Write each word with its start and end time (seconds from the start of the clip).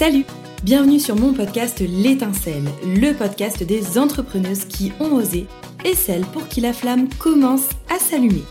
Salut 0.00 0.24
Bienvenue 0.62 0.98
sur 0.98 1.14
mon 1.14 1.34
podcast 1.34 1.80
L'étincelle, 1.80 2.64
le 2.86 3.12
podcast 3.12 3.62
des 3.62 3.98
entrepreneuses 3.98 4.64
qui 4.64 4.92
ont 4.98 5.12
osé 5.12 5.46
et 5.84 5.94
celles 5.94 6.24
pour 6.24 6.48
qui 6.48 6.62
la 6.62 6.72
flamme 6.72 7.10
commence 7.18 7.68
à 7.94 7.98
s'allumer. 7.98 8.44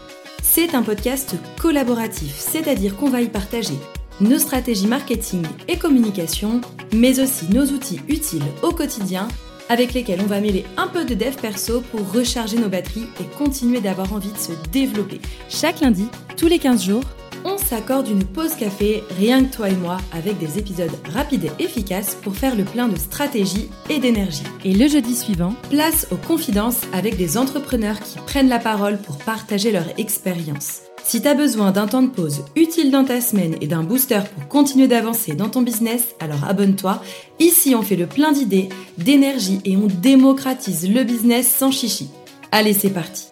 C'est 0.43 0.75
un 0.75 0.83
podcast 0.83 1.33
collaboratif, 1.59 2.35
c'est-à-dire 2.35 2.95
qu'on 2.97 3.09
va 3.09 3.23
y 3.23 3.29
partager 3.29 3.73
nos 4.21 4.37
stratégies 4.37 4.85
marketing 4.85 5.41
et 5.67 5.79
communication, 5.79 6.61
mais 6.93 7.19
aussi 7.19 7.49
nos 7.49 7.65
outils 7.65 8.01
utiles 8.07 8.45
au 8.61 8.69
quotidien 8.69 9.27
avec 9.69 9.95
lesquels 9.95 10.21
on 10.21 10.27
va 10.27 10.41
mêler 10.41 10.65
un 10.77 10.87
peu 10.87 11.03
de 11.03 11.15
dev 11.15 11.35
perso 11.35 11.81
pour 11.81 12.11
recharger 12.11 12.57
nos 12.59 12.69
batteries 12.69 13.07
et 13.19 13.37
continuer 13.39 13.81
d'avoir 13.81 14.13
envie 14.13 14.31
de 14.31 14.37
se 14.37 14.51
développer. 14.71 15.19
Chaque 15.49 15.79
lundi, 15.79 16.05
tous 16.37 16.47
les 16.47 16.59
15 16.59 16.83
jours, 16.83 17.03
on 17.45 17.57
s'accorde 17.57 18.07
une 18.07 18.23
pause 18.23 18.55
café, 18.55 19.03
rien 19.17 19.43
que 19.43 19.55
toi 19.55 19.69
et 19.69 19.75
moi, 19.75 19.97
avec 20.11 20.37
des 20.37 20.59
épisodes 20.59 20.91
rapides 21.13 21.45
et 21.59 21.63
efficaces 21.63 22.15
pour 22.15 22.35
faire 22.35 22.55
le 22.55 22.63
plein 22.63 22.87
de 22.87 22.97
stratégie 22.97 23.69
et 23.89 23.99
d'énergie. 23.99 24.43
Et 24.63 24.73
le 24.73 24.87
jeudi 24.87 25.15
suivant, 25.15 25.53
place 25.69 26.07
aux 26.11 26.17
confidences 26.17 26.81
avec 26.93 27.17
des 27.17 27.37
entrepreneurs 27.37 27.99
qui 27.99 28.17
prennent 28.19 28.49
la 28.49 28.59
parole 28.59 28.97
pour 28.97 29.17
partager 29.17 29.71
leur 29.71 29.85
expérience. 29.97 30.81
Si 31.03 31.21
t'as 31.21 31.33
besoin 31.33 31.71
d'un 31.71 31.87
temps 31.87 32.03
de 32.03 32.09
pause 32.09 32.43
utile 32.55 32.91
dans 32.91 33.03
ta 33.03 33.19
semaine 33.19 33.55
et 33.61 33.67
d'un 33.67 33.83
booster 33.83 34.19
pour 34.35 34.47
continuer 34.47 34.87
d'avancer 34.87 35.33
dans 35.33 35.49
ton 35.49 35.63
business, 35.63 36.15
alors 36.19 36.43
abonne-toi. 36.43 37.01
Ici, 37.39 37.73
on 37.73 37.81
fait 37.81 37.95
le 37.95 38.05
plein 38.05 38.31
d'idées, 38.31 38.69
d'énergie 38.97 39.59
et 39.65 39.75
on 39.75 39.87
démocratise 39.87 40.87
le 40.87 41.03
business 41.03 41.47
sans 41.47 41.71
chichi. 41.71 42.09
Allez, 42.51 42.73
c'est 42.73 42.91
parti 42.91 43.29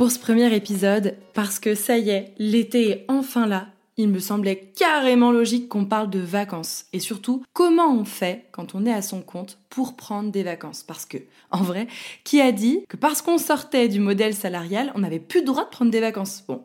pour 0.00 0.10
ce 0.10 0.18
premier 0.18 0.56
épisode 0.56 1.14
parce 1.34 1.58
que 1.58 1.74
ça 1.74 1.98
y 1.98 2.08
est, 2.08 2.32
l'été 2.38 2.88
est 2.88 3.04
enfin 3.08 3.46
là. 3.46 3.66
Il 3.98 4.08
me 4.08 4.18
semblait 4.18 4.72
carrément 4.74 5.30
logique 5.30 5.68
qu'on 5.68 5.84
parle 5.84 6.08
de 6.08 6.20
vacances 6.20 6.86
et 6.94 7.00
surtout 7.00 7.44
comment 7.52 7.92
on 7.92 8.06
fait 8.06 8.46
quand 8.50 8.74
on 8.74 8.86
est 8.86 8.94
à 8.94 9.02
son 9.02 9.20
compte 9.20 9.58
pour 9.68 9.96
prendre 9.96 10.30
des 10.30 10.42
vacances? 10.42 10.82
Parce 10.82 11.04
que, 11.04 11.18
en 11.50 11.62
vrai, 11.62 11.86
qui 12.24 12.40
a 12.40 12.50
dit 12.50 12.82
que 12.88 12.96
parce 12.96 13.20
qu'on 13.20 13.36
sortait 13.36 13.88
du 13.88 14.00
modèle 14.00 14.32
salarial, 14.32 14.90
on 14.94 15.00
n'avait 15.00 15.18
plus 15.18 15.40
le 15.40 15.46
droit 15.46 15.66
de 15.66 15.70
prendre 15.70 15.90
des 15.90 16.00
vacances? 16.00 16.44
Bon, 16.48 16.62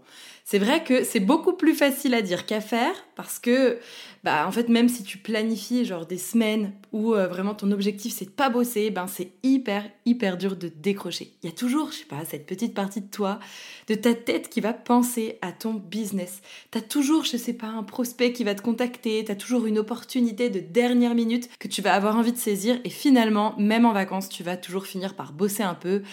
c'est 0.47 0.59
vrai 0.59 0.83
que 0.83 1.03
c'est 1.03 1.19
beaucoup 1.19 1.53
plus 1.53 1.73
facile 1.73 2.13
à 2.13 2.21
dire 2.21 2.45
qu'à 2.45 2.61
faire 2.61 2.93
parce 3.15 3.39
que, 3.39 3.79
bah, 4.23 4.45
en 4.47 4.51
fait, 4.51 4.69
même 4.69 4.89
si 4.89 5.03
tu 5.03 5.17
planifies 5.17 5.85
genre 5.85 6.05
des 6.05 6.19
semaines 6.19 6.71
où 6.91 7.15
euh, 7.15 7.27
vraiment 7.27 7.55
ton 7.55 7.71
objectif 7.71 8.13
c'est 8.13 8.25
de 8.25 8.29
pas 8.29 8.49
bosser, 8.49 8.91
ben 8.91 9.07
c'est 9.07 9.31
hyper, 9.41 9.89
hyper 10.05 10.37
dur 10.37 10.55
de 10.55 10.67
décrocher. 10.67 11.33
Il 11.41 11.49
y 11.49 11.51
a 11.51 11.55
toujours, 11.55 11.91
je 11.91 11.97
sais 11.97 12.05
pas, 12.05 12.23
cette 12.25 12.45
petite 12.45 12.75
partie 12.75 13.01
de 13.01 13.09
toi, 13.09 13.39
de 13.87 13.95
ta 13.95 14.13
tête 14.13 14.49
qui 14.49 14.61
va 14.61 14.73
penser 14.73 15.39
à 15.41 15.51
ton 15.51 15.73
business. 15.73 16.41
T'as 16.69 16.81
toujours, 16.81 17.23
je 17.23 17.37
sais 17.37 17.53
pas, 17.53 17.67
un 17.67 17.83
prospect 17.83 18.31
qui 18.31 18.43
va 18.43 18.53
te 18.53 18.61
contacter, 18.61 19.23
t'as 19.25 19.33
toujours 19.33 19.65
une 19.65 19.79
opportunité 19.79 20.51
de 20.51 20.59
dernière 20.59 21.15
minute 21.15 21.49
que 21.57 21.67
tu 21.67 21.81
vas 21.81 21.95
avoir 21.95 22.17
envie 22.17 22.33
de 22.33 22.37
saisir 22.37 22.79
et 22.83 22.91
finalement, 22.91 23.55
même 23.57 23.87
en 23.87 23.93
vacances, 23.93 24.29
tu 24.29 24.43
vas 24.43 24.57
toujours 24.57 24.85
finir 24.85 25.15
par 25.15 25.33
bosser 25.33 25.63
un 25.63 25.73
peu 25.73 26.03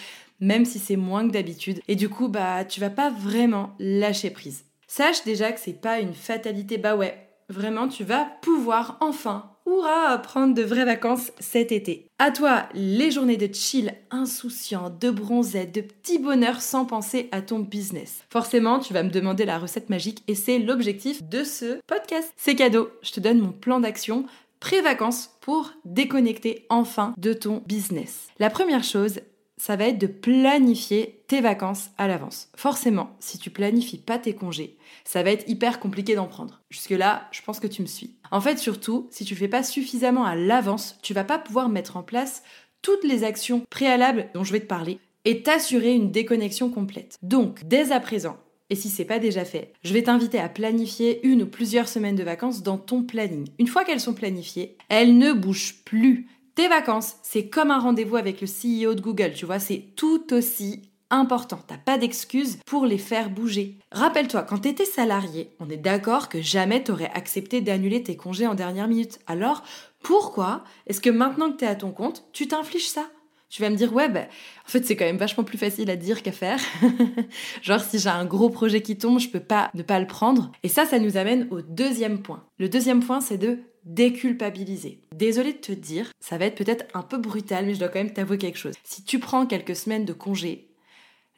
même 0.43 0.65
si 0.65 0.77
c'est 0.77 0.97
moins 0.97 1.25
que 1.27 1.33
d'habitude. 1.33 1.81
Et 1.87 1.95
du 1.95 2.09
coup, 2.09 2.27
bah, 2.27 2.65
tu 2.65 2.79
vas 2.79 2.89
pas 2.89 3.09
vraiment 3.09 3.75
lâcher 3.79 4.29
prise. 4.29 4.65
Sache 4.87 5.23
déjà 5.23 5.51
que 5.51 5.59
c'est 5.59 5.81
pas 5.81 5.99
une 5.99 6.13
fatalité, 6.13 6.77
bah 6.77 6.95
ouais, 6.95 7.17
vraiment, 7.49 7.87
tu 7.87 8.03
vas 8.03 8.27
pouvoir 8.41 8.97
enfin, 8.99 9.51
hurrah, 9.65 10.17
prendre 10.19 10.53
de 10.53 10.61
vraies 10.61 10.85
vacances 10.85 11.31
cet 11.39 11.71
été. 11.71 12.07
À 12.19 12.31
toi, 12.31 12.67
les 12.73 13.09
journées 13.09 13.37
de 13.37 13.51
chill, 13.53 13.93
insouciant, 14.11 14.89
de 14.89 15.09
bronzette, 15.09 15.73
de 15.73 15.81
petit 15.81 16.19
bonheur 16.19 16.61
sans 16.61 16.85
penser 16.85 17.29
à 17.31 17.41
ton 17.41 17.59
business. 17.59 18.23
Forcément, 18.29 18.79
tu 18.79 18.93
vas 18.93 19.03
me 19.03 19.09
demander 19.09 19.45
la 19.45 19.57
recette 19.57 19.89
magique 19.89 20.23
et 20.27 20.35
c'est 20.35 20.59
l'objectif 20.59 21.23
de 21.23 21.43
ce 21.43 21.79
podcast. 21.87 22.33
C'est 22.37 22.55
cadeau, 22.55 22.89
je 23.01 23.11
te 23.11 23.19
donne 23.19 23.39
mon 23.39 23.51
plan 23.51 23.79
d'action 23.79 24.25
pré-vacances 24.59 25.31
pour 25.41 25.73
déconnecter 25.83 26.65
enfin 26.69 27.13
de 27.17 27.33
ton 27.33 27.61
business. 27.67 28.27
La 28.39 28.49
première 28.49 28.85
chose, 28.85 29.19
ça 29.65 29.77
va 29.77 29.85
être 29.85 29.97
de 29.97 30.07
planifier 30.07 31.23
tes 31.29 31.39
vacances 31.39 31.91
à 31.97 32.09
l'avance. 32.09 32.49
Forcément, 32.57 33.15
si 33.21 33.37
tu 33.37 33.49
planifies 33.49 33.97
pas 33.97 34.19
tes 34.19 34.35
congés, 34.35 34.75
ça 35.05 35.23
va 35.23 35.31
être 35.31 35.47
hyper 35.47 35.79
compliqué 35.79 36.15
d'en 36.15 36.27
prendre. 36.27 36.59
Jusque-là, 36.69 37.29
je 37.31 37.41
pense 37.43 37.61
que 37.61 37.67
tu 37.67 37.81
me 37.81 37.87
suis. 37.87 38.17
En 38.29 38.41
fait, 38.41 38.59
surtout, 38.59 39.07
si 39.09 39.23
tu 39.23 39.37
fais 39.37 39.47
pas 39.47 39.63
suffisamment 39.63 40.25
à 40.25 40.35
l'avance, 40.35 40.97
tu 41.01 41.13
vas 41.13 41.23
pas 41.23 41.39
pouvoir 41.39 41.69
mettre 41.69 41.95
en 41.95 42.03
place 42.03 42.43
toutes 42.81 43.05
les 43.05 43.23
actions 43.23 43.61
préalables 43.69 44.27
dont 44.33 44.43
je 44.43 44.51
vais 44.51 44.59
te 44.59 44.65
parler 44.65 44.99
et 45.23 45.43
t'assurer 45.43 45.93
une 45.93 46.11
déconnexion 46.11 46.69
complète. 46.69 47.17
Donc, 47.21 47.61
dès 47.63 47.93
à 47.93 48.01
présent, 48.01 48.35
et 48.69 48.75
si 48.75 48.89
c'est 48.89 49.05
pas 49.05 49.19
déjà 49.19 49.45
fait, 49.45 49.71
je 49.81 49.93
vais 49.93 50.03
t'inviter 50.03 50.39
à 50.39 50.49
planifier 50.49 51.25
une 51.25 51.43
ou 51.43 51.47
plusieurs 51.47 51.87
semaines 51.87 52.17
de 52.17 52.23
vacances 52.23 52.63
dans 52.63 52.77
ton 52.77 53.03
planning. 53.03 53.47
Une 53.59 53.67
fois 53.67 53.85
qu'elles 53.85 54.01
sont 54.01 54.13
planifiées, 54.13 54.75
elles 54.89 55.17
ne 55.17 55.31
bougent 55.31 55.83
plus. 55.85 56.27
Tes 56.55 56.67
vacances, 56.67 57.15
c'est 57.23 57.47
comme 57.47 57.71
un 57.71 57.79
rendez-vous 57.79 58.15
avec 58.15 58.39
le 58.39 58.45
CEO 58.45 58.93
de 58.93 59.01
Google, 59.01 59.33
tu 59.33 59.47
vois, 59.47 59.57
c'est 59.57 59.87
tout 59.95 60.31
aussi 60.33 60.83
important. 61.09 61.59
T'as 61.65 61.79
pas 61.79 61.97
d'excuse 61.97 62.59
pour 62.67 62.85
les 62.85 62.99
faire 62.99 63.31
bouger. 63.31 63.79
Rappelle-toi, 63.91 64.43
quand 64.43 64.59
t'étais 64.59 64.85
salarié, 64.85 65.49
on 65.59 65.69
est 65.71 65.77
d'accord 65.77 66.29
que 66.29 66.43
jamais 66.43 66.83
t'aurais 66.83 67.09
accepté 67.15 67.61
d'annuler 67.61 68.03
tes 68.03 68.15
congés 68.15 68.45
en 68.45 68.53
dernière 68.53 68.87
minute. 68.87 69.17
Alors, 69.25 69.63
pourquoi 70.03 70.63
est-ce 70.85 71.01
que 71.01 71.09
maintenant 71.09 71.51
que 71.51 71.57
t'es 71.57 71.65
à 71.65 71.75
ton 71.75 71.91
compte, 71.91 72.23
tu 72.33 72.47
t'infliges 72.47 72.87
ça? 72.87 73.07
Tu 73.49 73.63
vas 73.63 73.71
me 73.71 73.75
dire, 73.75 73.91
ouais, 73.91 74.09
bah, 74.09 74.25
en 74.65 74.69
fait, 74.69 74.85
c'est 74.85 74.95
quand 74.95 75.05
même 75.05 75.17
vachement 75.17 75.43
plus 75.43 75.57
facile 75.57 75.89
à 75.89 75.95
dire 75.95 76.21
qu'à 76.21 76.31
faire. 76.31 76.59
Genre, 77.63 77.81
si 77.81 77.97
j'ai 77.97 78.09
un 78.09 78.25
gros 78.25 78.49
projet 78.49 78.81
qui 78.81 78.97
tombe, 78.97 79.19
je 79.19 79.29
peux 79.29 79.39
pas 79.39 79.71
ne 79.73 79.83
pas 79.83 79.99
le 79.99 80.07
prendre. 80.07 80.51
Et 80.61 80.69
ça, 80.69 80.85
ça 80.85 80.99
nous 80.99 81.17
amène 81.17 81.47
au 81.49 81.61
deuxième 81.61 82.21
point. 82.21 82.43
Le 82.59 82.69
deuxième 82.69 83.03
point, 83.03 83.21
c'est 83.21 83.37
de 83.37 83.59
déculpabiliser. 83.85 85.01
Désolée 85.15 85.53
de 85.53 85.57
te 85.57 85.71
dire, 85.71 86.11
ça 86.19 86.37
va 86.37 86.45
être 86.45 86.55
peut-être 86.55 86.85
un 86.93 87.01
peu 87.01 87.17
brutal, 87.17 87.65
mais 87.65 87.73
je 87.73 87.79
dois 87.79 87.89
quand 87.89 87.99
même 87.99 88.13
t'avouer 88.13 88.37
quelque 88.37 88.57
chose. 88.57 88.75
Si 88.83 89.03
tu 89.03 89.19
prends 89.19 89.45
quelques 89.45 89.75
semaines 89.75 90.05
de 90.05 90.13
congé, 90.13 90.69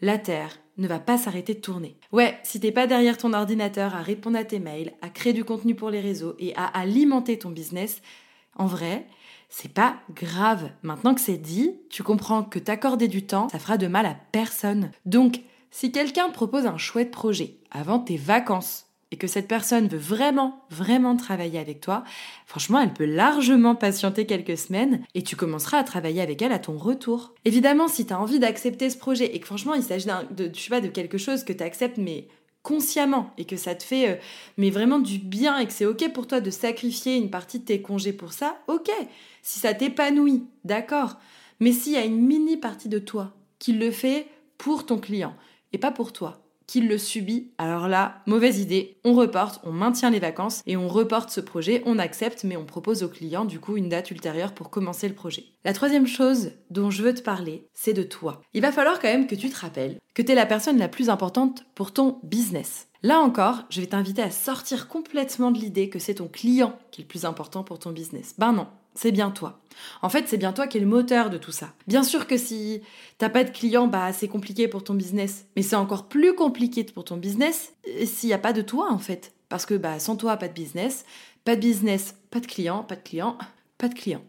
la 0.02 0.18
Terre 0.18 0.60
ne 0.78 0.88
va 0.88 1.00
pas 1.00 1.18
s'arrêter 1.18 1.54
de 1.54 1.60
tourner. 1.60 1.98
Ouais, 2.12 2.38
si 2.44 2.60
t'es 2.60 2.72
pas 2.72 2.88
derrière 2.88 3.18
ton 3.18 3.34
ordinateur 3.34 3.96
à 3.96 4.02
répondre 4.02 4.38
à 4.38 4.44
tes 4.44 4.60
mails, 4.60 4.94
à 5.02 5.10
créer 5.10 5.34
du 5.34 5.46
contenu 5.46 5.74
pour 5.74 5.90
les 5.90 6.02
réseaux 6.02 6.36
et 6.38 6.56
à 6.56 6.66
alimenter 6.66 7.40
ton 7.40 7.50
business, 7.50 8.02
en 8.56 8.66
vrai, 8.66 9.08
c'est 9.50 9.74
pas 9.74 9.98
grave. 10.14 10.70
Maintenant 10.84 11.16
que 11.16 11.22
c'est 11.22 11.38
dit, 11.38 11.80
tu 11.90 12.04
comprends 12.04 12.44
que 12.44 12.60
t'accorder 12.60 13.08
du 13.08 13.26
temps, 13.26 13.50
ça 13.50 13.60
fera 13.60 13.78
de 13.78 13.88
mal 13.88 14.06
à 14.06 14.18
personne. 14.32 14.92
Donc, 15.06 15.42
si 15.72 15.92
quelqu'un 15.92 16.30
propose 16.30 16.66
un 16.66 16.78
chouette 16.78 17.12
projet 17.12 17.58
avant 17.72 18.00
tes 18.00 18.18
vacances, 18.18 18.85
et 19.16 19.18
que 19.18 19.28
cette 19.28 19.48
personne 19.48 19.88
veut 19.88 19.98
vraiment, 19.98 20.66
vraiment 20.70 21.16
travailler 21.16 21.58
avec 21.58 21.80
toi, 21.80 22.04
franchement, 22.46 22.82
elle 22.82 22.92
peut 22.92 23.06
largement 23.06 23.74
patienter 23.74 24.26
quelques 24.26 24.58
semaines 24.58 25.06
et 25.14 25.22
tu 25.24 25.38
commenceras 25.38 25.78
à 25.78 25.84
travailler 25.86 26.22
avec 26.22 26.42
elle 26.42 26.52
à 26.52 26.60
ton 26.60 26.78
retour. 26.78 27.34
Évidemment, 27.46 27.88
si 27.88 28.06
tu 28.06 28.12
as 28.12 28.20
envie 28.20 28.40
d'accepter 28.40 28.90
ce 28.90 28.98
projet 28.98 29.34
et 29.34 29.40
que 29.40 29.46
franchement, 29.46 29.74
il 29.74 29.84
s'agit 29.84 30.08
de, 30.32 30.48
de 30.48 30.88
quelque 30.88 31.18
chose 31.18 31.46
que 31.46 31.54
tu 31.54 31.64
acceptes, 31.64 31.98
mais 31.98 32.28
consciemment 32.62 33.32
et 33.38 33.46
que 33.46 33.56
ça 33.56 33.74
te 33.74 33.84
fait 33.84 34.10
euh, 34.10 34.16
mais 34.58 34.70
vraiment 34.70 35.00
du 35.00 35.18
bien 35.18 35.60
et 35.60 35.66
que 35.66 35.72
c'est 35.72 35.86
ok 35.86 36.12
pour 36.12 36.28
toi 36.28 36.42
de 36.42 36.50
sacrifier 36.50 37.16
une 37.16 37.30
partie 37.30 37.60
de 37.60 37.66
tes 37.66 37.82
congés 37.82 38.12
pour 38.12 38.34
ça, 38.34 38.58
ok. 38.68 38.92
Si 39.44 39.60
ça 39.60 39.74
t'épanouit, 39.74 40.44
d'accord. 40.66 41.20
Mais 41.62 41.72
s'il 41.72 41.94
y 41.94 41.98
a 41.98 42.04
une 42.04 42.20
mini 42.20 42.58
partie 42.58 42.90
de 42.90 43.00
toi 43.00 43.32
qui 43.60 43.72
le 43.72 43.92
fait 43.92 44.28
pour 44.58 44.86
ton 44.86 44.98
client 44.98 45.38
et 45.72 45.78
pas 45.78 45.92
pour 45.92 46.12
toi, 46.12 46.45
qu'il 46.68 46.88
le 46.88 46.98
subit, 46.98 47.52
alors 47.58 47.88
là, 47.88 48.22
mauvaise 48.26 48.60
idée, 48.60 48.98
on 49.04 49.14
reporte, 49.14 49.62
on 49.64 49.72
maintient 49.72 50.10
les 50.10 50.20
vacances 50.20 50.62
et 50.66 50.78
on 50.78 50.88
reporte 50.88 51.30
ce 51.30 51.42
projet, 51.42 51.82
on 51.86 52.00
accepte, 52.00 52.44
mais 52.44 52.58
on 52.58 52.66
propose 52.66 53.04
au 53.04 53.10
client 53.10 53.46
du 53.46 53.60
coup 53.60 53.78
une 53.78 53.90
date 53.90 54.12
ultérieure 54.12 54.54
pour 54.54 54.70
commencer 54.70 55.08
le 55.08 55.16
projet. 55.16 55.46
La 55.64 55.74
troisième 55.74 56.08
chose 56.08 56.52
dont 56.70 56.92
je 56.92 57.04
veux 57.04 57.14
te 57.14 57.22
parler, 57.22 57.68
c'est 57.74 57.94
de 57.94 58.04
toi. 58.04 58.42
Il 58.54 58.62
va 58.62 58.72
falloir 58.72 59.00
quand 59.00 59.08
même 59.08 59.28
que 59.28 59.36
tu 59.36 59.50
te 59.50 59.60
rappelles 59.60 59.98
que 60.16 60.22
tu 60.22 60.32
es 60.32 60.36
la 60.36 60.46
personne 60.46 60.78
la 60.78 60.88
plus 60.88 61.10
importante 61.10 61.66
pour 61.76 61.92
ton 61.92 62.20
business. 62.24 62.88
Là 63.04 63.20
encore, 63.20 63.64
je 63.70 63.82
vais 63.82 63.88
t'inviter 63.88 64.22
à 64.22 64.32
sortir 64.32 64.88
complètement 64.88 65.52
de 65.52 65.60
l'idée 65.60 65.90
que 65.90 66.00
c'est 66.00 66.16
ton 66.16 66.28
client 66.28 66.80
qui 66.90 67.02
est 67.02 67.04
le 67.04 67.10
plus 67.10 67.26
important 67.26 67.64
pour 67.64 67.78
ton 67.78 67.92
business. 67.92 68.34
Ben 68.38 68.54
non, 68.54 68.68
c'est 68.96 69.12
bien 69.12 69.30
toi. 69.30 69.62
En 70.02 70.10
fait, 70.10 70.28
c'est 70.28 70.38
bien 70.38 70.54
toi 70.54 70.68
qui 70.68 70.78
es 70.78 70.80
le 70.80 70.88
moteur 70.88 71.30
de 71.30 71.38
tout 71.38 71.52
ça. 71.52 71.74
Bien 71.86 72.04
sûr 72.04 72.28
que 72.28 72.38
si 72.38 72.82
t'as 73.18 73.30
pas 73.30 73.44
de 73.44 73.52
clients, 73.52 73.88
bah 73.88 74.14
c'est 74.14 74.30
compliqué 74.30 74.68
pour 74.68 74.84
ton 74.84 74.94
business. 74.94 75.46
Mais 75.56 75.62
c'est 75.62 75.76
encore 75.76 76.08
plus 76.08 76.34
compliqué 76.34 76.84
pour 76.86 77.04
ton 77.04 77.18
business 77.18 77.74
euh, 77.88 78.06
s'il 78.06 78.28
n'y 78.28 78.34
a 78.34 78.40
pas 78.40 78.54
de 78.54 78.62
toi 78.62 78.92
en 78.92 78.98
fait. 78.98 79.34
Parce 79.50 79.66
que 79.66 79.76
bah 79.76 80.00
sans 80.00 80.16
toi, 80.16 80.38
pas 80.38 80.48
de 80.48 80.54
business. 80.54 81.06
Pas 81.44 81.56
de 81.56 81.62
business, 81.62 82.16
pas 82.32 82.40
de 82.40 82.48
clients. 82.48 82.84
Pas 82.84 82.96
de 82.96 83.02
clients, 83.02 83.38
pas 83.78 83.90
de 83.90 83.94
clients. 83.94 84.24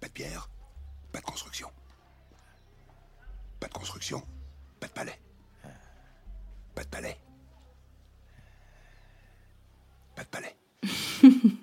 Pas 0.00 0.08
de 0.08 0.12
pierre, 0.12 0.48
pas 1.12 1.20
de 1.20 1.24
construction. 1.24 1.68
Pas 3.60 3.68
de 3.68 3.72
construction, 3.72 4.22
pas 4.80 4.88
de 4.88 4.92
palais. 4.92 5.20
Pas 6.74 6.84
de 6.84 6.88
palais. 6.88 7.16
Pas 10.14 10.24
de 10.24 10.28
palais. 10.28 10.56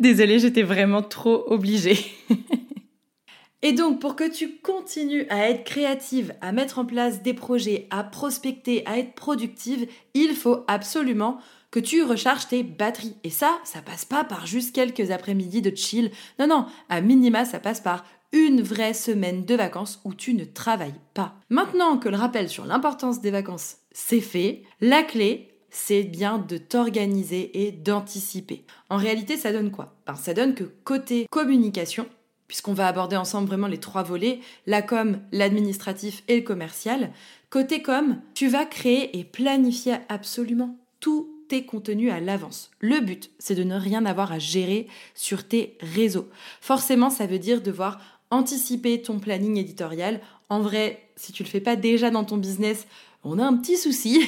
Désolée, 0.00 0.38
j'étais 0.38 0.62
vraiment 0.62 1.02
trop 1.02 1.44
obligée. 1.52 1.98
Et 3.64 3.72
donc, 3.72 4.00
pour 4.00 4.16
que 4.16 4.28
tu 4.28 4.56
continues 4.56 5.26
à 5.30 5.48
être 5.48 5.62
créative, 5.62 6.34
à 6.40 6.50
mettre 6.50 6.80
en 6.80 6.84
place 6.84 7.22
des 7.22 7.32
projets, 7.32 7.86
à 7.90 8.02
prospecter, 8.02 8.82
à 8.86 8.98
être 8.98 9.14
productive, 9.14 9.86
il 10.14 10.34
faut 10.34 10.64
absolument 10.66 11.38
que 11.70 11.78
tu 11.78 12.02
recharges 12.02 12.48
tes 12.48 12.64
batteries. 12.64 13.14
Et 13.22 13.30
ça, 13.30 13.58
ça 13.62 13.80
passe 13.80 14.04
pas 14.04 14.24
par 14.24 14.46
juste 14.46 14.74
quelques 14.74 15.12
après-midi 15.12 15.62
de 15.62 15.74
chill. 15.76 16.10
Non, 16.40 16.48
non, 16.48 16.66
à 16.88 17.00
minima, 17.00 17.44
ça 17.44 17.60
passe 17.60 17.80
par 17.80 18.04
une 18.32 18.62
vraie 18.62 18.94
semaine 18.94 19.44
de 19.44 19.54
vacances 19.54 20.00
où 20.04 20.12
tu 20.12 20.34
ne 20.34 20.44
travailles 20.44 21.00
pas. 21.14 21.34
Maintenant 21.48 21.98
que 21.98 22.08
le 22.08 22.16
rappel 22.16 22.48
sur 22.48 22.64
l'importance 22.64 23.20
des 23.20 23.30
vacances 23.30 23.76
c'est 23.92 24.20
fait, 24.20 24.62
la 24.80 25.02
clé, 25.02 25.48
c'est 25.72 26.04
bien 26.04 26.38
de 26.38 26.58
t'organiser 26.58 27.66
et 27.66 27.72
d'anticiper. 27.72 28.64
En 28.90 28.98
réalité, 28.98 29.36
ça 29.36 29.52
donne 29.52 29.72
quoi? 29.72 29.96
Ben, 30.06 30.14
Ça 30.14 30.34
donne 30.34 30.54
que 30.54 30.64
côté 30.84 31.26
communication, 31.30 32.06
puisqu'on 32.46 32.74
va 32.74 32.86
aborder 32.86 33.16
ensemble 33.16 33.48
vraiment 33.48 33.66
les 33.66 33.78
trois 33.78 34.02
volets, 34.02 34.40
la 34.66 34.82
com, 34.82 35.18
l'administratif 35.32 36.22
et 36.28 36.36
le 36.36 36.42
commercial, 36.42 37.10
côté 37.50 37.82
com, 37.82 38.18
tu 38.34 38.48
vas 38.48 38.66
créer 38.66 39.18
et 39.18 39.24
planifier 39.24 39.96
absolument 40.10 40.76
tout 41.00 41.28
tes 41.48 41.64
contenus 41.64 42.12
à 42.12 42.20
l'avance. 42.20 42.70
Le 42.80 43.00
but, 43.00 43.30
c'est 43.38 43.54
de 43.54 43.64
ne 43.64 43.76
rien 43.76 44.04
avoir 44.04 44.30
à 44.30 44.38
gérer 44.38 44.86
sur 45.14 45.48
tes 45.48 45.76
réseaux. 45.80 46.28
Forcément, 46.60 47.10
ça 47.10 47.26
veut 47.26 47.38
dire 47.38 47.62
devoir 47.62 47.98
anticiper 48.30 49.00
ton 49.02 49.18
planning 49.18 49.56
éditorial. 49.58 50.20
En 50.52 50.60
vrai, 50.60 51.08
si 51.16 51.32
tu 51.32 51.42
le 51.42 51.48
fais 51.48 51.62
pas 51.62 51.76
déjà 51.76 52.10
dans 52.10 52.24
ton 52.24 52.36
business, 52.36 52.86
on 53.24 53.38
a 53.38 53.42
un 53.42 53.56
petit 53.56 53.78
souci. 53.78 54.20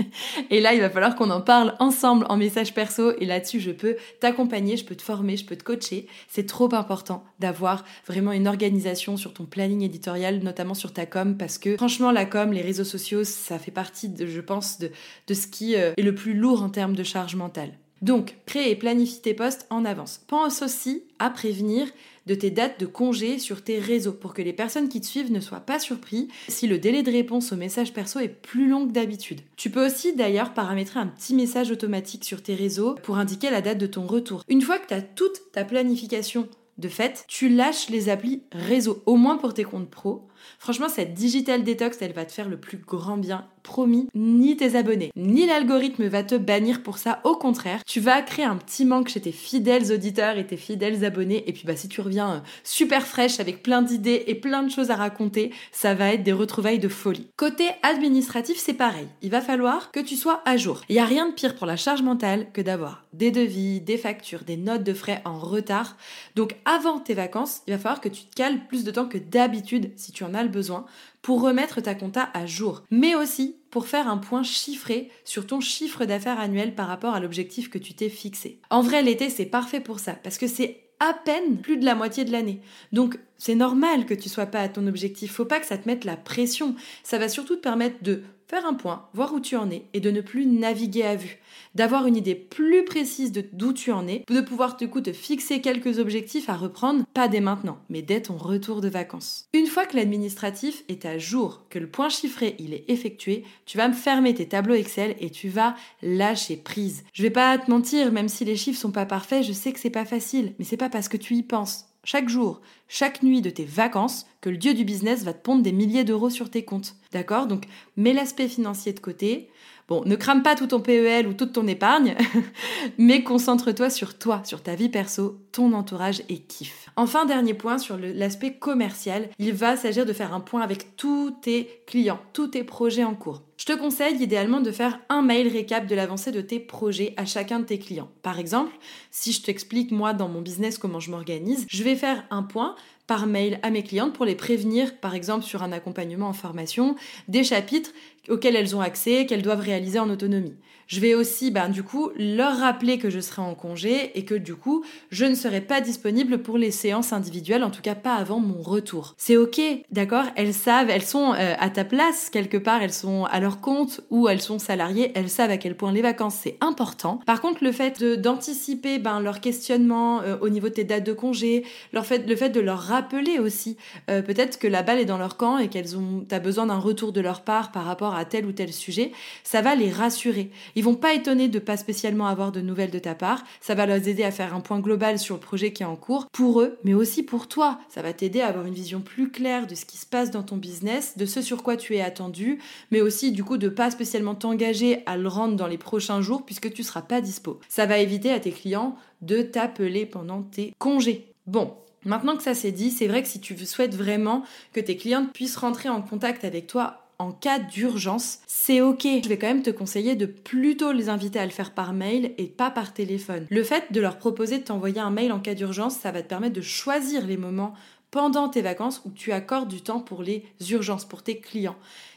et 0.50 0.62
là, 0.62 0.72
il 0.72 0.80
va 0.80 0.88
falloir 0.88 1.14
qu'on 1.16 1.28
en 1.28 1.42
parle 1.42 1.74
ensemble 1.80 2.24
en 2.30 2.38
message 2.38 2.72
perso. 2.72 3.12
Et 3.20 3.26
là-dessus, 3.26 3.60
je 3.60 3.72
peux 3.72 3.96
t'accompagner, 4.18 4.78
je 4.78 4.86
peux 4.86 4.94
te 4.94 5.02
former, 5.02 5.36
je 5.36 5.44
peux 5.44 5.54
te 5.54 5.64
coacher. 5.64 6.06
C'est 6.28 6.46
trop 6.46 6.74
important 6.74 7.24
d'avoir 7.40 7.84
vraiment 8.06 8.32
une 8.32 8.48
organisation 8.48 9.18
sur 9.18 9.34
ton 9.34 9.44
planning 9.44 9.82
éditorial, 9.82 10.38
notamment 10.38 10.72
sur 10.72 10.94
ta 10.94 11.04
com, 11.04 11.36
parce 11.36 11.58
que 11.58 11.76
franchement, 11.76 12.10
la 12.10 12.24
com, 12.24 12.54
les 12.54 12.62
réseaux 12.62 12.84
sociaux, 12.84 13.22
ça 13.24 13.58
fait 13.58 13.70
partie, 13.70 14.10
je 14.18 14.40
pense, 14.40 14.78
de, 14.78 14.90
de 15.26 15.34
ce 15.34 15.46
qui 15.46 15.76
euh, 15.76 15.92
est 15.98 16.02
le 16.02 16.14
plus 16.14 16.32
lourd 16.32 16.62
en 16.62 16.70
termes 16.70 16.96
de 16.96 17.02
charge 17.02 17.36
mentale. 17.36 17.74
Donc, 18.02 18.36
crée 18.46 18.70
et 18.70 18.76
planifie 18.76 19.22
tes 19.22 19.34
posts 19.34 19.66
en 19.70 19.84
avance. 19.84 20.20
Pense 20.26 20.62
aussi 20.62 21.04
à 21.18 21.30
prévenir 21.30 21.88
de 22.26 22.34
tes 22.34 22.50
dates 22.50 22.80
de 22.80 22.86
congé 22.86 23.38
sur 23.38 23.62
tes 23.62 23.78
réseaux 23.78 24.12
pour 24.12 24.34
que 24.34 24.42
les 24.42 24.52
personnes 24.52 24.88
qui 24.88 25.00
te 25.00 25.06
suivent 25.06 25.32
ne 25.32 25.40
soient 25.40 25.60
pas 25.60 25.78
surpris 25.78 26.28
si 26.48 26.66
le 26.66 26.78
délai 26.78 27.02
de 27.02 27.10
réponse 27.10 27.52
au 27.52 27.56
message 27.56 27.92
perso 27.92 28.18
est 28.18 28.28
plus 28.28 28.68
long 28.68 28.86
que 28.86 28.92
d'habitude. 28.92 29.40
Tu 29.56 29.70
peux 29.70 29.86
aussi 29.86 30.14
d'ailleurs 30.14 30.52
paramétrer 30.52 31.00
un 31.00 31.06
petit 31.06 31.34
message 31.34 31.70
automatique 31.70 32.24
sur 32.24 32.42
tes 32.42 32.54
réseaux 32.54 32.96
pour 33.02 33.18
indiquer 33.18 33.50
la 33.50 33.62
date 33.62 33.78
de 33.78 33.86
ton 33.86 34.06
retour. 34.06 34.42
Une 34.48 34.62
fois 34.62 34.78
que 34.78 34.88
tu 34.88 34.94
as 34.94 35.02
toute 35.02 35.52
ta 35.52 35.64
planification 35.64 36.48
de 36.78 36.88
fait, 36.88 37.24
tu 37.28 37.48
lâches 37.48 37.88
les 37.88 38.08
applis 38.08 38.42
réseau, 38.52 39.02
au 39.06 39.16
moins 39.16 39.38
pour 39.38 39.54
tes 39.54 39.64
comptes 39.64 39.88
pro. 39.88 40.28
Franchement, 40.58 40.88
cette 40.88 41.14
digital 41.14 41.64
detox, 41.64 41.98
elle 42.00 42.12
va 42.12 42.24
te 42.24 42.32
faire 42.32 42.48
le 42.48 42.58
plus 42.58 42.78
grand 42.78 43.16
bien, 43.16 43.46
promis. 43.62 44.08
Ni 44.14 44.56
tes 44.56 44.76
abonnés, 44.76 45.10
ni 45.16 45.46
l'algorithme 45.46 46.06
va 46.06 46.22
te 46.22 46.36
bannir 46.36 46.82
pour 46.82 46.98
ça. 46.98 47.20
Au 47.24 47.36
contraire, 47.36 47.82
tu 47.84 48.00
vas 48.00 48.22
créer 48.22 48.44
un 48.44 48.56
petit 48.56 48.84
manque 48.84 49.08
chez 49.08 49.20
tes 49.20 49.32
fidèles 49.32 49.92
auditeurs 49.92 50.38
et 50.38 50.46
tes 50.46 50.56
fidèles 50.56 51.04
abonnés. 51.04 51.44
Et 51.48 51.52
puis, 51.52 51.64
bah, 51.66 51.76
si 51.76 51.88
tu 51.88 52.00
reviens 52.00 52.32
euh, 52.34 52.38
super 52.62 53.06
fraîche 53.06 53.40
avec 53.40 53.62
plein 53.62 53.82
d'idées 53.82 54.24
et 54.28 54.34
plein 54.34 54.62
de 54.62 54.70
choses 54.70 54.90
à 54.90 54.96
raconter, 54.96 55.52
ça 55.72 55.94
va 55.94 56.12
être 56.12 56.22
des 56.22 56.32
retrouvailles 56.32 56.78
de 56.78 56.88
folie. 56.88 57.26
Côté 57.36 57.68
administratif, 57.82 58.56
c'est 58.56 58.74
pareil. 58.74 59.08
Il 59.22 59.30
va 59.30 59.40
falloir 59.40 59.90
que 59.90 60.00
tu 60.00 60.16
sois 60.16 60.42
à 60.44 60.56
jour. 60.56 60.82
Il 60.88 60.94
n'y 60.94 61.00
a 61.00 61.04
rien 61.04 61.28
de 61.28 61.34
pire 61.34 61.56
pour 61.56 61.66
la 61.66 61.76
charge 61.76 62.02
mentale 62.02 62.46
que 62.52 62.60
d'avoir 62.60 63.04
des 63.12 63.30
devis, 63.30 63.80
des 63.80 63.96
factures, 63.96 64.44
des 64.44 64.56
notes 64.56 64.84
de 64.84 64.94
frais 64.94 65.22
en 65.24 65.38
retard. 65.38 65.96
Donc, 66.36 66.54
avant 66.64 67.00
tes 67.00 67.14
vacances, 67.14 67.62
il 67.66 67.72
va 67.72 67.78
falloir 67.78 68.00
que 68.00 68.08
tu 68.08 68.24
te 68.24 68.34
cales 68.34 68.66
plus 68.68 68.84
de 68.84 68.90
temps 68.90 69.06
que 69.06 69.18
d'habitude 69.18 69.90
si 69.96 70.12
tu 70.12 70.22
en 70.26 70.34
as 70.34 70.42
le 70.42 70.48
besoin 70.48 70.84
pour 71.22 71.40
remettre 71.40 71.80
ta 71.80 71.94
compta 71.94 72.28
à 72.34 72.46
jour, 72.46 72.82
mais 72.90 73.14
aussi 73.14 73.56
pour 73.70 73.86
faire 73.86 74.08
un 74.08 74.18
point 74.18 74.42
chiffré 74.42 75.10
sur 75.24 75.46
ton 75.46 75.60
chiffre 75.60 76.04
d'affaires 76.04 76.40
annuel 76.40 76.74
par 76.74 76.88
rapport 76.88 77.14
à 77.14 77.20
l'objectif 77.20 77.70
que 77.70 77.78
tu 77.78 77.94
t'es 77.94 78.08
fixé. 78.08 78.60
En 78.70 78.82
vrai, 78.82 79.02
l'été, 79.02 79.30
c'est 79.30 79.46
parfait 79.46 79.80
pour 79.80 79.98
ça 79.98 80.12
parce 80.12 80.38
que 80.38 80.46
c'est 80.46 80.82
à 81.00 81.12
peine 81.12 81.58
plus 81.58 81.76
de 81.76 81.84
la 81.84 81.94
moitié 81.94 82.24
de 82.24 82.32
l'année. 82.32 82.60
Donc, 82.92 83.18
c'est 83.38 83.54
normal 83.54 84.06
que 84.06 84.14
tu 84.14 84.28
sois 84.28 84.46
pas 84.46 84.60
à 84.60 84.68
ton 84.68 84.86
objectif. 84.86 85.32
Faut 85.32 85.44
pas 85.44 85.60
que 85.60 85.66
ça 85.66 85.76
te 85.76 85.88
mette 85.88 86.04
la 86.04 86.16
pression. 86.16 86.74
Ça 87.02 87.18
va 87.18 87.28
surtout 87.28 87.56
te 87.56 87.60
permettre 87.60 88.02
de 88.02 88.22
faire 88.48 88.66
un 88.66 88.74
point, 88.74 89.08
voir 89.12 89.32
où 89.34 89.40
tu 89.40 89.56
en 89.56 89.70
es 89.70 89.84
et 89.92 90.00
de 90.00 90.10
ne 90.10 90.20
plus 90.20 90.46
naviguer 90.46 91.02
à 91.02 91.16
vue. 91.16 91.38
D'avoir 91.74 92.06
une 92.06 92.16
idée 92.16 92.34
plus 92.34 92.84
précise 92.84 93.32
de 93.32 93.44
d'où 93.52 93.72
tu 93.72 93.92
en 93.92 94.06
es, 94.06 94.24
de 94.28 94.40
pouvoir 94.40 94.76
du 94.76 94.88
coup 94.88 95.00
te 95.00 95.12
fixer 95.12 95.60
quelques 95.60 95.98
objectifs 95.98 96.48
à 96.48 96.56
reprendre, 96.56 97.04
pas 97.12 97.28
dès 97.28 97.40
maintenant, 97.40 97.78
mais 97.88 98.02
dès 98.02 98.22
ton 98.22 98.36
retour 98.36 98.80
de 98.80 98.88
vacances. 98.88 99.48
Une 99.52 99.66
fois 99.66 99.86
que 99.86 99.96
l'administratif 99.96 100.84
est 100.88 101.04
à 101.04 101.18
jour, 101.18 101.62
que 101.70 101.78
le 101.78 101.88
point 101.88 102.08
chiffré 102.08 102.56
il 102.58 102.72
est 102.72 102.84
effectué, 102.88 103.44
tu 103.66 103.76
vas 103.76 103.88
me 103.88 103.94
fermer 103.94 104.34
tes 104.34 104.48
tableaux 104.48 104.74
Excel 104.74 105.16
et 105.20 105.30
tu 105.30 105.48
vas 105.48 105.74
lâcher 106.02 106.56
prise. 106.56 107.04
Je 107.12 107.22
vais 107.22 107.30
pas 107.30 107.58
te 107.58 107.70
mentir, 107.70 108.12
même 108.12 108.28
si 108.28 108.44
les 108.44 108.56
chiffres 108.56 108.80
sont 108.80 108.92
pas 108.92 109.06
parfaits, 109.06 109.44
je 109.44 109.52
sais 109.52 109.72
que 109.72 109.80
c'est 109.80 109.90
pas 109.90 110.04
facile, 110.04 110.54
mais 110.58 110.64
c'est 110.64 110.76
pas 110.76 110.88
parce 110.88 111.08
que 111.08 111.16
tu 111.16 111.34
y 111.34 111.42
penses 111.42 111.86
chaque 112.06 112.28
jour, 112.28 112.60
chaque 112.86 113.24
nuit 113.24 113.42
de 113.42 113.50
tes 113.50 113.64
vacances, 113.64 114.26
le 114.48 114.56
dieu 114.56 114.74
du 114.74 114.84
business 114.84 115.24
va 115.24 115.32
te 115.32 115.42
pondre 115.42 115.62
des 115.62 115.72
milliers 115.72 116.04
d'euros 116.04 116.30
sur 116.30 116.50
tes 116.50 116.64
comptes. 116.64 116.94
D'accord? 117.12 117.46
Donc, 117.46 117.64
mets 117.96 118.12
l'aspect 118.12 118.48
financier 118.48 118.92
de 118.92 119.00
côté. 119.00 119.48
Bon, 119.88 120.02
ne 120.04 120.16
crame 120.16 120.42
pas 120.42 120.56
tout 120.56 120.66
ton 120.66 120.80
PEL 120.80 121.28
ou 121.28 121.32
toute 121.32 121.52
ton 121.52 121.68
épargne, 121.68 122.16
mais 122.98 123.22
concentre-toi 123.22 123.88
sur 123.88 124.18
toi, 124.18 124.42
sur 124.44 124.60
ta 124.60 124.74
vie 124.74 124.88
perso, 124.88 125.38
ton 125.52 125.72
entourage 125.72 126.22
et 126.28 126.38
kiff. 126.38 126.90
Enfin, 126.96 127.24
dernier 127.24 127.54
point 127.54 127.78
sur 127.78 127.96
l'aspect 127.96 128.54
commercial, 128.54 129.28
il 129.38 129.52
va 129.52 129.76
s'agir 129.76 130.04
de 130.04 130.12
faire 130.12 130.34
un 130.34 130.40
point 130.40 130.62
avec 130.62 130.96
tous 130.96 131.30
tes 131.40 131.82
clients, 131.86 132.18
tous 132.32 132.48
tes 132.48 132.64
projets 132.64 133.04
en 133.04 133.14
cours. 133.14 133.42
Je 133.58 133.64
te 133.64 133.72
conseille 133.72 134.20
idéalement 134.20 134.60
de 134.60 134.72
faire 134.72 134.98
un 135.08 135.22
mail 135.22 135.48
récap 135.48 135.86
de 135.86 135.94
l'avancée 135.94 136.32
de 136.32 136.40
tes 136.40 136.58
projets 136.58 137.14
à 137.16 137.24
chacun 137.24 137.60
de 137.60 137.64
tes 137.64 137.78
clients. 137.78 138.10
Par 138.22 138.40
exemple, 138.40 138.72
si 139.12 139.32
je 139.32 139.42
t'explique 139.42 139.92
moi 139.92 140.12
dans 140.12 140.28
mon 140.28 140.42
business 140.42 140.78
comment 140.78 141.00
je 141.00 141.10
m'organise, 141.12 141.64
je 141.68 141.82
vais 141.84 141.96
faire 141.96 142.24
un 142.30 142.42
point 142.42 142.74
par 143.06 143.26
mail 143.26 143.58
à 143.62 143.70
mes 143.70 143.82
clientes 143.82 144.12
pour 144.12 144.24
les 144.24 144.34
prévenir, 144.34 144.96
par 144.96 145.14
exemple 145.14 145.44
sur 145.44 145.62
un 145.62 145.72
accompagnement 145.72 146.28
en 146.28 146.32
formation, 146.32 146.96
des 147.28 147.44
chapitres 147.44 147.90
auxquels 148.28 148.56
elles 148.56 148.76
ont 148.76 148.80
accès, 148.80 149.26
qu'elles 149.26 149.42
doivent 149.42 149.60
réaliser 149.60 149.98
en 149.98 150.10
autonomie. 150.10 150.54
Je 150.86 151.00
vais 151.00 151.14
aussi, 151.14 151.50
ben, 151.50 151.68
du 151.68 151.82
coup, 151.82 152.10
leur 152.16 152.58
rappeler 152.58 152.98
que 152.98 153.10
je 153.10 153.18
serai 153.18 153.42
en 153.42 153.54
congé 153.54 154.16
et 154.16 154.24
que 154.24 154.34
du 154.34 154.54
coup, 154.54 154.84
je 155.10 155.24
ne 155.24 155.34
serai 155.34 155.60
pas 155.60 155.80
disponible 155.80 156.38
pour 156.38 156.58
les 156.58 156.70
séances 156.70 157.12
individuelles, 157.12 157.64
en 157.64 157.70
tout 157.70 157.82
cas 157.82 157.96
pas 157.96 158.14
avant 158.14 158.38
mon 158.38 158.62
retour. 158.62 159.14
C'est 159.18 159.36
ok, 159.36 159.60
d'accord? 159.90 160.24
Elles 160.36 160.54
savent, 160.54 160.88
elles 160.88 161.02
sont 161.02 161.34
euh, 161.34 161.54
à 161.58 161.70
ta 161.70 161.84
place 161.84 162.30
quelque 162.30 162.56
part, 162.56 162.82
elles 162.82 162.92
sont 162.92 163.24
à 163.24 163.40
leur 163.40 163.60
compte 163.60 164.00
ou 164.10 164.28
elles 164.28 164.40
sont 164.40 164.60
salariées, 164.60 165.10
elles 165.16 165.28
savent 165.28 165.50
à 165.50 165.56
quel 165.56 165.76
point 165.76 165.90
les 165.90 166.02
vacances 166.02 166.38
c'est 166.40 166.56
important. 166.60 167.20
Par 167.26 167.40
contre, 167.40 167.64
le 167.64 167.72
fait 167.72 168.04
d'anticiper 168.04 168.98
ben, 169.00 169.18
leur 169.18 169.40
questionnement 169.40 170.22
euh, 170.22 170.36
au 170.40 170.48
niveau 170.48 170.68
de 170.68 170.74
tes 170.74 170.84
dates 170.84 171.04
de 171.04 171.12
congé, 171.12 171.64
leur 171.92 172.06
fait, 172.06 172.28
le 172.28 172.36
fait 172.36 172.50
de 172.50 172.60
leur 172.60 172.78
rappeler 172.78 173.40
aussi, 173.40 173.76
euh, 174.08 174.22
peut-être 174.22 174.56
que 174.58 174.68
la 174.68 174.84
balle 174.84 175.00
est 175.00 175.04
dans 175.04 175.18
leur 175.18 175.36
camp 175.36 175.58
et 175.58 175.66
qu'elles 175.66 175.96
ont, 175.96 176.24
t'as 176.28 176.38
besoin 176.38 176.66
d'un 176.66 176.78
retour 176.78 177.10
de 177.12 177.20
leur 177.20 177.42
part 177.42 177.72
par 177.72 177.84
rapport 177.84 178.14
à 178.14 178.15
tel 178.24 178.46
ou 178.46 178.52
tel 178.52 178.72
sujet, 178.72 179.12
ça 179.44 179.62
va 179.62 179.74
les 179.74 179.90
rassurer. 179.90 180.50
Ils 180.74 180.84
vont 180.84 180.94
pas 180.94 181.14
étonner 181.14 181.48
de 181.48 181.58
pas 181.58 181.76
spécialement 181.76 182.26
avoir 182.26 182.52
de 182.52 182.60
nouvelles 182.60 182.90
de 182.90 182.98
ta 182.98 183.14
part. 183.14 183.44
Ça 183.60 183.74
va 183.74 183.86
leur 183.86 184.06
aider 184.06 184.24
à 184.24 184.30
faire 184.30 184.54
un 184.54 184.60
point 184.60 184.80
global 184.80 185.18
sur 185.18 185.34
le 185.34 185.40
projet 185.40 185.72
qui 185.72 185.82
est 185.82 185.86
en 185.86 185.96
cours 185.96 186.26
pour 186.32 186.60
eux, 186.60 186.78
mais 186.84 186.94
aussi 186.94 187.22
pour 187.22 187.48
toi. 187.48 187.78
Ça 187.88 188.02
va 188.02 188.12
t'aider 188.12 188.40
à 188.40 188.48
avoir 188.48 188.66
une 188.66 188.74
vision 188.74 189.00
plus 189.00 189.30
claire 189.30 189.66
de 189.66 189.74
ce 189.74 189.84
qui 189.84 189.96
se 189.96 190.06
passe 190.06 190.30
dans 190.30 190.42
ton 190.42 190.56
business, 190.56 191.16
de 191.16 191.26
ce 191.26 191.42
sur 191.42 191.62
quoi 191.62 191.76
tu 191.76 191.96
es 191.96 192.00
attendu, 192.00 192.58
mais 192.90 193.00
aussi 193.00 193.32
du 193.32 193.44
coup 193.44 193.56
de 193.56 193.68
pas 193.68 193.90
spécialement 193.90 194.34
t'engager 194.34 195.02
à 195.06 195.16
le 195.16 195.28
rendre 195.28 195.56
dans 195.56 195.66
les 195.66 195.78
prochains 195.78 196.20
jours 196.20 196.44
puisque 196.44 196.72
tu 196.72 196.82
seras 196.82 197.02
pas 197.02 197.20
dispo. 197.20 197.60
Ça 197.68 197.86
va 197.86 197.98
éviter 197.98 198.30
à 198.30 198.40
tes 198.40 198.52
clients 198.52 198.96
de 199.22 199.42
t'appeler 199.42 200.06
pendant 200.06 200.42
tes 200.42 200.72
congés. 200.78 201.32
Bon, 201.46 201.74
Maintenant 202.06 202.36
que 202.36 202.42
ça 202.44 202.54
c'est 202.54 202.70
dit, 202.70 202.92
c'est 202.92 203.08
vrai 203.08 203.20
que 203.20 203.28
si 203.28 203.40
tu 203.40 203.58
souhaites 203.66 203.94
vraiment 203.94 204.44
que 204.72 204.78
tes 204.78 204.96
clientes 204.96 205.32
puissent 205.32 205.56
rentrer 205.56 205.88
en 205.88 206.00
contact 206.02 206.44
avec 206.44 206.68
toi 206.68 207.05
en 207.18 207.32
cas 207.32 207.58
d'urgence, 207.58 208.40
c'est 208.46 208.80
ok. 208.80 209.06
Je 209.22 209.28
vais 209.28 209.38
quand 209.38 209.46
même 209.46 209.62
te 209.62 209.70
conseiller 209.70 210.16
de 210.16 210.26
plutôt 210.26 210.92
les 210.92 211.08
inviter 211.08 211.38
à 211.38 211.44
le 211.44 211.50
faire 211.50 211.72
par 211.72 211.92
mail 211.92 212.32
et 212.38 212.46
pas 212.46 212.70
par 212.70 212.92
téléphone. 212.92 213.46
Le 213.50 213.62
fait 213.62 213.92
de 213.92 214.00
leur 214.00 214.18
proposer 214.18 214.58
de 214.58 214.64
t'envoyer 214.64 215.00
un 215.00 215.10
mail 215.10 215.32
en 215.32 215.40
cas 215.40 215.54
d'urgence, 215.54 215.96
ça 215.96 216.12
va 216.12 216.22
te 216.22 216.28
permettre 216.28 216.54
de 216.54 216.62
choisir 216.62 217.26
les 217.26 217.36
moments 217.36 217.74
pendant 218.10 218.48
tes 218.48 218.62
vacances 218.62 219.02
où 219.04 219.10
tu 219.10 219.32
accordes 219.32 219.68
du 219.68 219.82
temps 219.82 220.00
pour 220.00 220.22
les 220.22 220.44
urgences, 220.70 221.04
pour 221.04 221.22
tes 221.22 221.38
clients. 221.38 221.76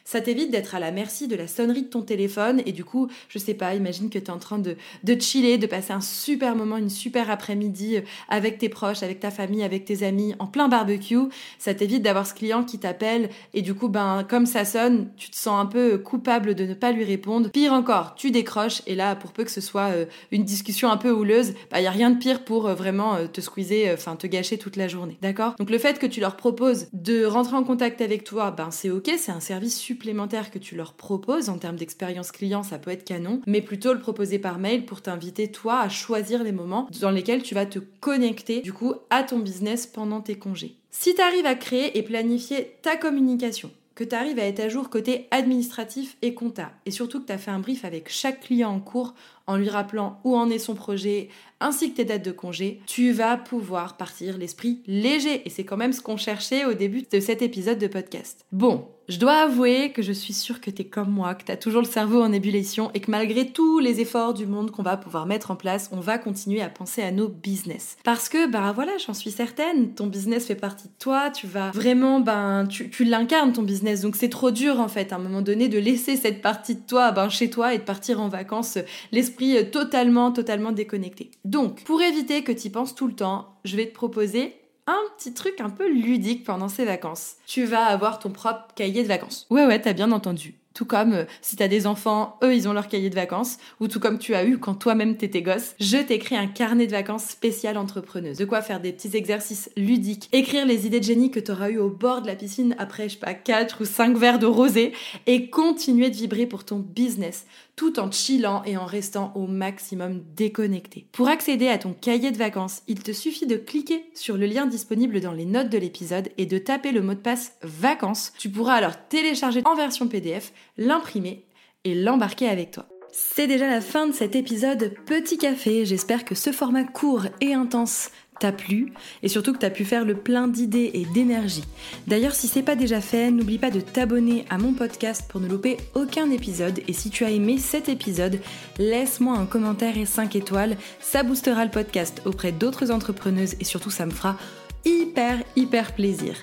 Ça 0.09 0.21
t'évite 0.21 0.49
d'être 0.49 0.73
à 0.73 0.79
la 0.79 0.89
merci 0.89 1.27
de 1.27 1.35
la 1.35 1.47
sonnerie 1.47 1.83
de 1.83 1.87
ton 1.87 2.01
téléphone 2.01 2.63
et 2.65 2.71
du 2.71 2.83
coup, 2.83 3.09
je 3.27 3.37
sais 3.37 3.53
pas, 3.53 3.75
imagine 3.75 4.09
que 4.09 4.17
tu 4.17 4.25
es 4.25 4.31
en 4.31 4.39
train 4.39 4.57
de, 4.57 4.75
de 5.03 5.21
chiller, 5.21 5.59
de 5.59 5.67
passer 5.67 5.93
un 5.93 6.01
super 6.01 6.55
moment, 6.55 6.77
une 6.77 6.89
super 6.89 7.29
après-midi 7.29 7.97
euh, 7.97 8.01
avec 8.27 8.57
tes 8.57 8.69
proches, 8.69 9.03
avec 9.03 9.19
ta 9.19 9.29
famille, 9.29 9.61
avec 9.61 9.85
tes 9.85 10.01
amis, 10.01 10.33
en 10.39 10.47
plein 10.47 10.67
barbecue. 10.67 11.29
Ça 11.59 11.75
t'évite 11.75 12.01
d'avoir 12.01 12.25
ce 12.25 12.33
client 12.33 12.63
qui 12.63 12.79
t'appelle 12.79 13.29
et 13.53 13.61
du 13.61 13.75
coup, 13.75 13.87
ben, 13.87 14.25
comme 14.27 14.47
ça 14.47 14.65
sonne, 14.65 15.11
tu 15.15 15.29
te 15.29 15.35
sens 15.35 15.61
un 15.61 15.67
peu 15.67 15.99
coupable 15.99 16.55
de 16.55 16.65
ne 16.65 16.73
pas 16.73 16.91
lui 16.91 17.03
répondre. 17.03 17.51
Pire 17.51 17.73
encore, 17.73 18.15
tu 18.15 18.31
décroches 18.31 18.81
et 18.87 18.95
là, 18.95 19.15
pour 19.15 19.31
peu 19.31 19.43
que 19.43 19.51
ce 19.51 19.61
soit 19.61 19.91
euh, 19.91 20.05
une 20.31 20.43
discussion 20.43 20.89
un 20.89 20.97
peu 20.97 21.11
houleuse, 21.11 21.49
il 21.49 21.67
bah, 21.69 21.81
y 21.81 21.85
a 21.85 21.91
rien 21.91 22.09
de 22.09 22.17
pire 22.17 22.43
pour 22.43 22.65
euh, 22.65 22.73
vraiment 22.73 23.27
te 23.27 23.41
squeezer, 23.41 23.93
enfin 23.93 24.15
te 24.15 24.25
gâcher 24.25 24.57
toute 24.57 24.75
la 24.75 24.87
journée. 24.87 25.19
D'accord? 25.21 25.53
Donc 25.59 25.69
le 25.69 25.77
fait 25.77 25.99
que 25.99 26.07
tu 26.07 26.19
leur 26.19 26.35
proposes 26.35 26.87
de 26.93 27.25
rentrer 27.25 27.57
en 27.57 27.63
contact 27.63 28.01
avec 28.01 28.23
toi, 28.23 28.49
ben 28.49 28.71
c'est 28.71 28.89
ok, 28.89 29.11
c'est 29.15 29.31
un 29.31 29.39
service 29.39 29.77
super 29.77 29.98
que 29.99 30.59
tu 30.59 30.75
leur 30.75 30.93
proposes 30.93 31.49
en 31.49 31.57
termes 31.57 31.75
d'expérience 31.75 32.31
client, 32.31 32.63
ça 32.63 32.79
peut 32.79 32.91
être 32.91 33.03
canon, 33.03 33.41
mais 33.45 33.61
plutôt 33.61 33.93
le 33.93 33.99
proposer 33.99 34.39
par 34.39 34.57
mail 34.57 34.85
pour 34.85 35.01
t'inviter 35.01 35.51
toi 35.51 35.81
à 35.81 35.89
choisir 35.89 36.43
les 36.43 36.51
moments 36.51 36.87
dans 37.01 37.11
lesquels 37.11 37.43
tu 37.43 37.55
vas 37.55 37.65
te 37.65 37.79
connecter 37.99 38.61
du 38.61 38.73
coup 38.73 38.93
à 39.09 39.23
ton 39.23 39.39
business 39.39 39.87
pendant 39.87 40.21
tes 40.21 40.35
congés. 40.35 40.75
Si 40.91 41.13
tu 41.13 41.21
arrives 41.21 41.45
à 41.45 41.55
créer 41.55 41.97
et 41.97 42.03
planifier 42.03 42.77
ta 42.81 42.97
communication, 42.97 43.71
que 43.95 44.03
tu 44.05 44.15
arrives 44.15 44.39
à 44.39 44.45
être 44.45 44.61
à 44.61 44.69
jour 44.69 44.89
côté 44.89 45.27
administratif 45.29 46.15
et 46.21 46.33
compta, 46.33 46.71
et 46.85 46.91
surtout 46.91 47.19
que 47.19 47.25
tu 47.25 47.33
as 47.33 47.37
fait 47.37 47.51
un 47.51 47.59
brief 47.59 47.83
avec 47.83 48.09
chaque 48.09 48.39
client 48.39 48.69
en 48.69 48.79
cours 48.79 49.13
en 49.49 49.57
lui 49.57 49.67
rappelant 49.67 50.19
où 50.23 50.37
en 50.37 50.49
est 50.51 50.59
son 50.59 50.75
projet, 50.75 51.29
ainsi 51.59 51.91
que 51.91 51.97
tes 51.97 52.05
dates 52.05 52.23
de 52.23 52.31
congé, 52.31 52.81
tu 52.85 53.11
vas 53.11 53.35
pouvoir 53.35 53.97
partir 53.97 54.37
l'esprit 54.37 54.83
léger. 54.85 55.41
Et 55.45 55.49
c'est 55.49 55.63
quand 55.63 55.75
même 55.75 55.91
ce 55.91 56.01
qu'on 56.01 56.17
cherchait 56.17 56.65
au 56.65 56.73
début 56.73 57.03
de 57.11 57.19
cet 57.19 57.41
épisode 57.41 57.79
de 57.79 57.87
podcast. 57.87 58.45
Bon, 58.51 58.85
je 59.09 59.17
dois 59.17 59.37
avouer 59.37 59.91
que 59.91 60.03
je 60.03 60.11
suis 60.11 60.33
sûre 60.33 60.61
que 60.61 60.69
t'es 60.69 60.83
comme 60.83 61.09
moi, 61.09 61.33
que 61.33 61.43
t'as 61.43 61.57
toujours 61.57 61.81
le 61.81 61.87
cerveau 61.87 62.21
en 62.21 62.31
ébullition 62.31 62.91
et 62.93 62.99
que 62.99 63.09
malgré 63.09 63.47
tous 63.47 63.79
les 63.79 64.01
efforts 64.01 64.35
du 64.35 64.45
monde 64.45 64.69
qu'on 64.69 64.83
va 64.83 64.97
pouvoir 64.97 65.25
mettre 65.25 65.49
en 65.49 65.55
place, 65.55 65.89
on 65.91 65.99
va 65.99 66.19
continuer 66.19 66.61
à 66.61 66.69
penser 66.69 67.01
à 67.01 67.09
nos 67.09 67.27
business. 67.27 67.97
Parce 68.03 68.29
que, 68.29 68.47
bah 68.47 68.71
voilà, 68.71 68.91
j'en 69.03 69.15
suis 69.15 69.31
certaine, 69.31 69.95
ton 69.95 70.05
business 70.05 70.45
fait 70.45 70.53
partie 70.53 70.89
de 70.89 70.93
toi, 70.99 71.31
tu 71.31 71.47
vas 71.47 71.71
vraiment, 71.71 72.19
ben, 72.19 72.67
tu, 72.67 72.91
tu 72.91 73.03
l'incarnes 73.03 73.51
ton 73.51 73.63
business, 73.63 74.01
donc 74.01 74.15
c'est 74.15 74.29
trop 74.29 74.51
dur 74.51 74.79
en 74.79 74.87
fait, 74.87 75.11
à 75.11 75.15
un 75.15 75.19
moment 75.19 75.41
donné, 75.41 75.69
de 75.69 75.79
laisser 75.79 76.15
cette 76.15 76.43
partie 76.43 76.75
de 76.75 76.85
toi, 76.87 77.11
ben, 77.11 77.29
chez 77.29 77.49
toi 77.49 77.73
et 77.73 77.79
de 77.79 77.83
partir 77.83 78.21
en 78.21 78.27
vacances, 78.27 78.77
l'esprit 79.11 79.38
totalement, 79.71 80.31
totalement 80.31 80.71
déconnecté. 80.71 81.31
Donc, 81.45 81.83
pour 81.83 82.01
éviter 82.01 82.43
que 82.43 82.51
tu 82.51 82.69
penses 82.69 82.95
tout 82.95 83.07
le 83.07 83.15
temps, 83.15 83.59
je 83.65 83.75
vais 83.75 83.87
te 83.87 83.93
proposer 83.93 84.55
un 84.87 84.99
petit 85.17 85.33
truc 85.33 85.61
un 85.61 85.69
peu 85.69 85.87
ludique 85.87 86.43
pendant 86.43 86.67
ces 86.67 86.85
vacances. 86.85 87.35
Tu 87.45 87.65
vas 87.65 87.85
avoir 87.85 88.19
ton 88.19 88.31
propre 88.31 88.73
cahier 88.75 89.03
de 89.03 89.07
vacances. 89.07 89.45
Ouais, 89.49 89.65
ouais, 89.65 89.79
t'as 89.79 89.93
bien 89.93 90.11
entendu. 90.11 90.55
Tout 90.73 90.85
comme 90.85 91.13
euh, 91.13 91.25
si 91.41 91.55
t'as 91.55 91.67
des 91.67 91.87
enfants, 91.87 92.37
eux 92.43 92.55
ils 92.55 92.67
ont 92.67 92.73
leur 92.73 92.87
cahier 92.87 93.09
de 93.09 93.15
vacances, 93.15 93.57
ou 93.79 93.87
tout 93.87 93.99
comme 93.99 94.17
tu 94.17 94.33
as 94.33 94.45
eu 94.45 94.57
quand 94.57 94.75
toi-même 94.75 95.17
t'étais 95.17 95.41
gosse, 95.41 95.75
je 95.79 95.97
t'écris 95.97 96.37
un 96.37 96.47
carnet 96.47 96.87
de 96.87 96.91
vacances 96.91 97.25
spécial 97.25 97.77
entrepreneuse. 97.77 98.37
De 98.37 98.45
quoi 98.45 98.61
faire 98.61 98.79
des 98.79 98.93
petits 98.93 99.17
exercices 99.17 99.69
ludiques, 99.75 100.29
écrire 100.31 100.65
les 100.65 100.87
idées 100.87 100.99
de 100.99 101.05
génie 101.05 101.31
que 101.31 101.39
t'auras 101.39 101.69
eu 101.69 101.79
au 101.79 101.89
bord 101.89 102.21
de 102.21 102.27
la 102.27 102.35
piscine 102.35 102.75
après, 102.77 103.09
je 103.09 103.15
sais 103.15 103.19
pas, 103.19 103.33
4 103.33 103.81
ou 103.81 103.85
5 103.85 104.15
verres 104.17 104.39
de 104.39 104.45
rosé, 104.45 104.93
et 105.25 105.49
continuer 105.49 106.09
de 106.09 106.15
vibrer 106.15 106.45
pour 106.45 106.63
ton 106.63 106.77
business, 106.79 107.45
tout 107.79 107.97
en 107.97 108.11
chillant 108.11 108.61
et 108.65 108.75
en 108.75 108.85
restant 108.85 109.31
au 109.35 109.47
maximum 109.47 110.21
déconnecté. 110.35 111.07
Pour 111.13 111.29
accéder 111.29 111.69
à 111.69 111.77
ton 111.77 111.93
cahier 111.93 112.29
de 112.29 112.37
vacances, 112.37 112.81
il 112.89 113.01
te 113.01 113.13
suffit 113.13 113.47
de 113.47 113.55
cliquer 113.55 114.03
sur 114.13 114.35
le 114.35 114.47
lien 114.47 114.65
disponible 114.65 115.21
dans 115.21 115.31
les 115.31 115.45
notes 115.45 115.69
de 115.69 115.77
l'épisode 115.77 116.27
et 116.37 116.45
de 116.45 116.57
taper 116.57 116.91
le 116.91 117.01
mot 117.01 117.13
de 117.13 117.19
passe 117.19 117.53
vacances. 117.61 118.33
Tu 118.37 118.49
pourras 118.49 118.73
alors 118.73 119.07
télécharger 119.07 119.61
en 119.63 119.75
version 119.75 120.09
PDF, 120.09 120.51
l'imprimer 120.77 121.45
et 121.85 121.95
l'embarquer 121.95 122.49
avec 122.49 122.71
toi. 122.71 122.85
C'est 123.13 123.47
déjà 123.47 123.69
la 123.69 123.79
fin 123.79 124.07
de 124.07 124.13
cet 124.13 124.35
épisode 124.35 124.93
Petit 125.05 125.37
Café. 125.37 125.85
J'espère 125.85 126.25
que 126.25 126.35
ce 126.35 126.51
format 126.51 126.83
court 126.83 127.27
et 127.39 127.53
intense 127.53 128.11
t'a 128.39 128.51
plu 128.51 128.93
et 129.23 129.27
surtout 129.27 129.53
que 129.53 129.59
t'as 129.59 129.69
pu 129.69 129.85
faire 129.85 130.05
le 130.05 130.15
plein 130.15 130.47
d'idées 130.47 130.91
et 130.93 131.05
d'énergie. 131.13 131.63
D'ailleurs, 132.07 132.35
si 132.35 132.47
c'est 132.47 132.63
pas 132.63 132.75
déjà 132.75 133.01
fait, 133.01 133.31
n'oublie 133.31 133.57
pas 133.57 133.71
de 133.71 133.81
t'abonner 133.81 134.45
à 134.49 134.57
mon 134.57 134.73
podcast 134.73 135.25
pour 135.29 135.41
ne 135.41 135.47
louper 135.47 135.77
aucun 135.95 136.31
épisode. 136.31 136.79
Et 136.87 136.93
si 136.93 137.09
tu 137.09 137.25
as 137.25 137.31
aimé 137.31 137.57
cet 137.57 137.89
épisode, 137.89 138.39
laisse-moi 138.77 139.37
un 139.37 139.45
commentaire 139.45 139.97
et 139.97 140.05
5 140.05 140.35
étoiles. 140.35 140.77
Ça 140.99 141.23
boostera 141.23 141.65
le 141.65 141.71
podcast 141.71 142.21
auprès 142.25 142.51
d'autres 142.51 142.91
entrepreneuses 142.91 143.55
et 143.59 143.65
surtout 143.65 143.91
ça 143.91 144.05
me 144.05 144.11
fera 144.11 144.37
hyper 144.85 145.43
hyper 145.55 145.93
plaisir. 145.93 146.35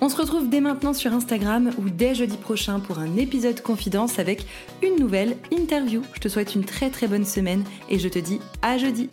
On 0.00 0.08
se 0.08 0.16
retrouve 0.16 0.48
dès 0.48 0.60
maintenant 0.60 0.92
sur 0.92 1.12
Instagram 1.12 1.70
ou 1.78 1.90
dès 1.90 2.14
jeudi 2.14 2.36
prochain 2.36 2.80
pour 2.80 2.98
un 2.98 3.16
épisode 3.16 3.60
confidence 3.60 4.18
avec 4.18 4.46
une 4.82 4.96
nouvelle 4.96 5.36
interview. 5.52 6.02
Je 6.14 6.20
te 6.20 6.28
souhaite 6.28 6.54
une 6.54 6.64
très 6.64 6.90
très 6.90 7.06
bonne 7.06 7.24
semaine 7.24 7.64
et 7.88 7.98
je 7.98 8.08
te 8.08 8.18
dis 8.18 8.40
à 8.62 8.78
jeudi. 8.78 9.10